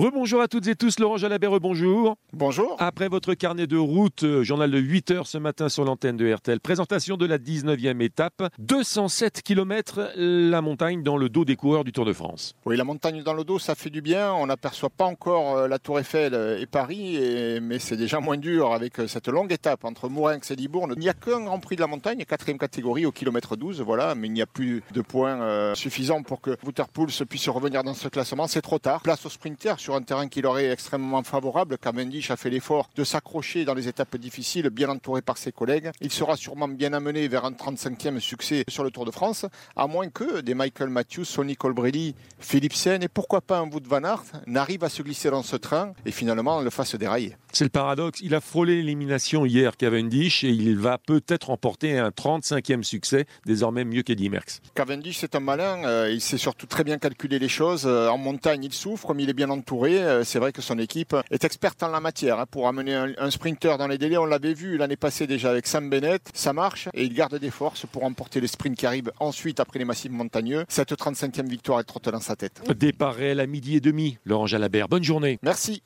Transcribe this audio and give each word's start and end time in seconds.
Rebonjour 0.00 0.40
à 0.40 0.48
toutes 0.48 0.66
et 0.66 0.76
tous, 0.76 0.98
Laurent 0.98 1.18
Jalabert, 1.18 1.60
bonjour. 1.60 2.16
Bonjour. 2.32 2.74
Après 2.78 3.08
votre 3.08 3.34
carnet 3.34 3.66
de 3.66 3.76
route, 3.76 4.22
euh, 4.22 4.42
journal 4.42 4.70
de 4.70 4.78
8 4.78 5.10
heures 5.10 5.26
ce 5.26 5.36
matin 5.36 5.68
sur 5.68 5.84
l'antenne 5.84 6.16
de 6.16 6.32
RTL, 6.32 6.58
présentation 6.58 7.18
de 7.18 7.26
la 7.26 7.36
19e 7.36 8.00
étape, 8.00 8.42
207 8.60 9.42
km 9.42 10.10
la 10.16 10.62
montagne 10.62 11.02
dans 11.02 11.18
le 11.18 11.28
dos 11.28 11.44
des 11.44 11.54
coureurs 11.54 11.84
du 11.84 11.92
Tour 11.92 12.06
de 12.06 12.14
France. 12.14 12.54
Oui, 12.64 12.78
la 12.78 12.84
montagne 12.84 13.22
dans 13.22 13.34
le 13.34 13.44
dos, 13.44 13.58
ça 13.58 13.74
fait 13.74 13.90
du 13.90 14.00
bien. 14.00 14.32
On 14.32 14.46
n'aperçoit 14.46 14.88
pas 14.88 15.04
encore 15.04 15.58
euh, 15.58 15.68
la 15.68 15.78
Tour 15.78 15.98
Eiffel 15.98 16.32
et 16.58 16.64
Paris, 16.64 17.20
mais 17.60 17.78
c'est 17.78 17.98
déjà 17.98 18.20
moins 18.20 18.38
dur 18.38 18.72
avec 18.72 19.00
euh, 19.00 19.06
cette 19.06 19.28
longue 19.28 19.52
étape 19.52 19.84
entre 19.84 20.08
Mourinx 20.08 20.50
et 20.50 20.56
Libourne. 20.56 20.94
Il 20.96 21.00
n'y 21.00 21.10
a 21.10 21.12
qu'un 21.12 21.44
Grand 21.44 21.60
Prix 21.60 21.76
de 21.76 21.82
la 21.82 21.86
montagne, 21.88 22.24
quatrième 22.24 22.56
catégorie 22.56 23.04
au 23.04 23.12
kilomètre 23.12 23.54
12, 23.54 23.82
voilà, 23.82 24.14
mais 24.14 24.28
il 24.28 24.32
n'y 24.32 24.40
a 24.40 24.46
plus 24.46 24.82
de 24.94 25.02
points 25.02 25.74
suffisants 25.74 26.22
pour 26.22 26.40
que 26.40 26.56
Wouterpools 26.64 27.26
puisse 27.28 27.50
revenir 27.50 27.84
dans 27.84 27.92
ce 27.92 28.08
classement. 28.08 28.46
C'est 28.46 28.62
trop 28.62 28.78
tard. 28.78 29.02
Place 29.02 29.26
au 29.26 29.28
sprinter 29.28 29.78
sur 29.78 29.89
un 29.96 30.02
terrain 30.02 30.28
qui 30.28 30.42
leur 30.42 30.58
est 30.58 30.70
extrêmement 30.70 31.22
favorable. 31.22 31.78
Cavendish 31.78 32.30
a 32.30 32.36
fait 32.36 32.50
l'effort 32.50 32.90
de 32.94 33.04
s'accrocher 33.04 33.64
dans 33.64 33.74
les 33.74 33.88
étapes 33.88 34.16
difficiles, 34.16 34.70
bien 34.70 34.88
entouré 34.88 35.22
par 35.22 35.38
ses 35.38 35.52
collègues. 35.52 35.90
Il 36.00 36.10
sera 36.10 36.36
sûrement 36.36 36.68
bien 36.68 36.92
amené 36.92 37.28
vers 37.28 37.44
un 37.44 37.52
35e 37.52 38.20
succès 38.20 38.64
sur 38.68 38.84
le 38.84 38.90
Tour 38.90 39.04
de 39.04 39.10
France, 39.10 39.46
à 39.76 39.86
moins 39.86 40.08
que 40.08 40.40
des 40.40 40.54
Michael 40.54 40.90
Matthews, 40.90 41.24
Sonny 41.24 41.56
Colbrelli, 41.56 42.14
Philipsen 42.38 43.02
et 43.02 43.08
pourquoi 43.08 43.40
pas 43.40 43.58
un 43.58 43.70
Wout 43.70 43.82
van 43.86 44.04
Aert 44.04 44.24
n'arrivent 44.46 44.84
à 44.84 44.88
se 44.88 45.02
glisser 45.02 45.30
dans 45.30 45.42
ce 45.42 45.56
train 45.56 45.92
et 46.06 46.10
finalement 46.10 46.60
le 46.60 46.70
fasse 46.70 46.94
dérailler. 46.94 47.36
C'est 47.52 47.64
le 47.64 47.70
paradoxe. 47.70 48.20
Il 48.22 48.34
a 48.34 48.40
frôlé 48.40 48.76
l'élimination 48.76 49.44
hier, 49.44 49.76
Cavendish, 49.76 50.44
et 50.44 50.50
il 50.50 50.78
va 50.78 50.98
peut-être 50.98 51.48
remporter 51.48 51.98
un 51.98 52.10
35e 52.10 52.84
succès, 52.84 53.26
désormais 53.44 53.84
mieux 53.84 54.02
qu'Eddie 54.02 54.30
Merckx. 54.30 54.60
Cavendish, 54.74 55.18
c'est 55.18 55.34
un 55.34 55.40
malin. 55.40 55.84
Euh, 55.84 56.10
il 56.12 56.20
sait 56.20 56.38
surtout 56.38 56.66
très 56.66 56.84
bien 56.84 56.98
calculer 56.98 57.38
les 57.38 57.48
choses. 57.48 57.84
Euh, 57.86 58.08
en 58.08 58.18
montagne, 58.18 58.62
il 58.64 58.72
souffre, 58.72 59.14
mais 59.14 59.24
il 59.24 59.30
est 59.30 59.34
bien 59.34 59.50
entouré. 59.50 59.79
Euh, 59.82 60.24
c'est 60.24 60.38
vrai 60.38 60.52
que 60.52 60.62
son 60.62 60.78
équipe 60.78 61.16
est 61.30 61.44
experte 61.44 61.82
en 61.82 61.88
la 61.88 62.00
matière. 62.00 62.38
Hein, 62.38 62.46
pour 62.50 62.68
amener 62.68 62.94
un, 62.94 63.30
sprinter 63.30 63.78
dans 63.78 63.86
les 63.86 63.98
délais, 63.98 64.16
on 64.16 64.26
l'avait 64.26 64.54
vu 64.54 64.76
l'année 64.76 64.96
passée 64.96 65.26
déjà 65.26 65.50
avec 65.50 65.66
Sam 65.66 65.88
Bennett. 65.88 66.22
Ça 66.34 66.52
marche 66.52 66.88
et 66.94 67.04
il 67.04 67.14
garde 67.14 67.36
des 67.36 67.50
forces 67.50 67.86
pour 67.86 68.02
remporter 68.02 68.40
les 68.40 68.48
sprints 68.48 68.76
qui 68.76 68.86
arrivent 68.86 69.12
ensuite 69.20 69.60
après 69.60 69.78
les 69.78 69.84
massifs 69.84 70.10
montagneux. 70.10 70.64
Cette 70.68 70.92
35e 70.92 71.48
victoire 71.48 71.80
est 71.80 71.84
trotte 71.84 72.08
dans 72.08 72.20
sa 72.20 72.36
tête. 72.36 72.62
Départ 72.78 73.14
réel 73.14 73.40
à 73.40 73.46
midi 73.46 73.76
et 73.76 73.80
demi. 73.80 74.18
Laurent 74.24 74.46
Jalabert, 74.46 74.88
bonne 74.88 75.04
journée. 75.04 75.38
Merci. 75.42 75.78